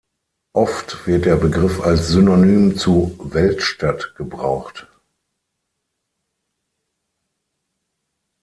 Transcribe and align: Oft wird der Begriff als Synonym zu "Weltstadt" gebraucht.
Oft 0.53 1.05
wird 1.05 1.25
der 1.25 1.35
Begriff 1.35 1.79
als 1.79 2.07
Synonym 2.07 2.75
zu 2.75 3.15
"Weltstadt" 3.31 4.15
gebraucht. 4.17 4.87